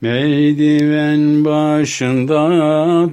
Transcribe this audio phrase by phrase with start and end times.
[0.00, 2.48] Merdiven başında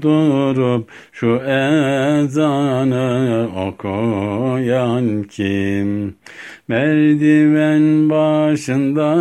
[0.02, 6.19] durup şu ezanı okuyan kim?
[6.70, 9.16] Merdiven başında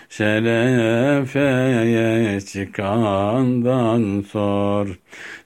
[0.09, 1.21] şerefeye
[2.41, 4.99] çıkandan sor.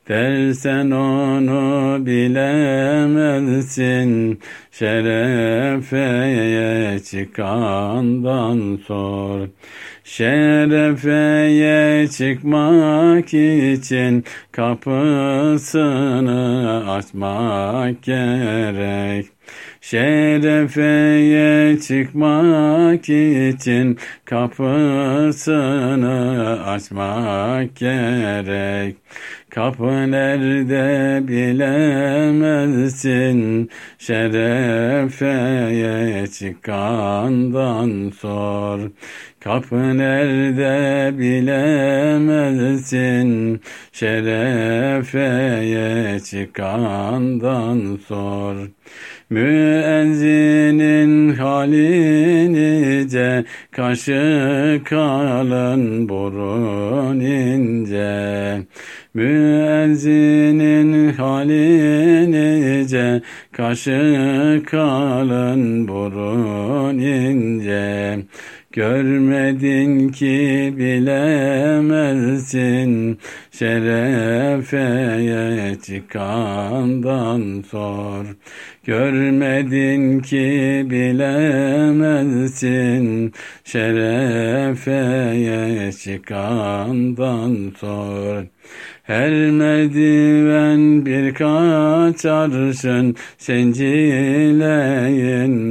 [0.08, 3.30] Dersen onu bilemezsin,
[4.80, 9.48] şerefeye çıkandan sor.
[10.04, 16.40] Şerefeye çıkmak için kapısını
[16.93, 19.26] açmak gerek.
[19.80, 24.99] Şerefeye çıkmak için kapısını
[26.66, 28.96] açmak gerek.
[29.50, 31.71] Kapı nerede bilemezsin,
[33.98, 35.06] şerefeye
[36.27, 38.80] çıkandan sor.
[39.41, 42.41] Kapı nerede bilemezsin,
[43.92, 45.00] şerefeye
[46.20, 48.56] çıkandan sor.
[49.30, 50.80] Müezzinin
[51.34, 58.62] hali nice, kaşı kalın burun ince.
[59.14, 68.19] Müezzinin hali nice, kaşı kalın burun ince.
[68.72, 71.91] Görmedin ki bilemezsin,
[73.61, 75.53] şerefeye
[75.86, 78.25] çıkandan sor.
[78.84, 82.52] Görmedin ki bilemezsin,
[83.64, 85.12] şerefeye
[85.92, 88.44] çıkandan sor.
[89.02, 94.67] Her merdiven birkaç arşın sencileyin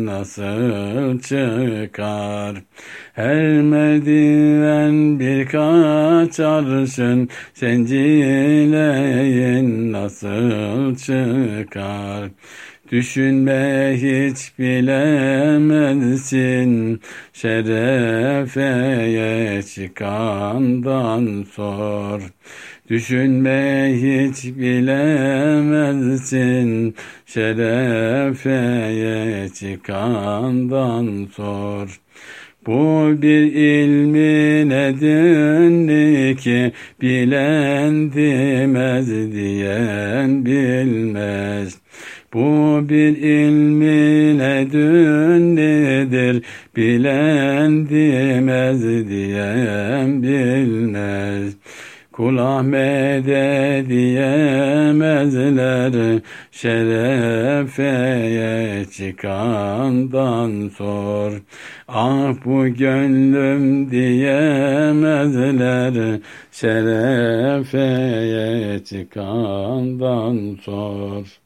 [0.05, 2.55] nasıl çıkar?
[3.19, 8.71] Her merdiven birkaç arşın sencileyin
[9.91, 12.29] nasıl çıkar?
[12.91, 15.01] Düşünme hiç bilemezsin,
[17.33, 18.83] şerefeye
[19.63, 22.21] çıkandan sor.
[22.89, 25.65] Düşünme hiç bilemezsin,
[27.25, 28.29] şerefeye
[29.49, 31.99] çıkandan sor.
[32.65, 36.71] Bu bir ilmin edinli ki
[37.01, 41.77] bilen demez diyen bilmez.
[42.33, 45.63] Bu bir ilmin edinlidir,
[46.75, 51.58] bilen demez diyen bilmez.
[52.19, 55.11] Kul Ahmet'e diyemezler,
[56.51, 57.65] şerefeye
[58.85, 61.41] çıkandan sor.
[61.87, 65.19] Ah bu gönlüm diyemezler,
[66.51, 67.63] şerefeye
[68.83, 71.39] çıkandan sor.